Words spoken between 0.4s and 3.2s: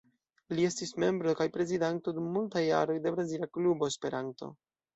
Li estis membro kaj prezidanto, dum multaj jaroj, de